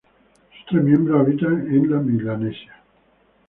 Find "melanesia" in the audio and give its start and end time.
1.99-2.73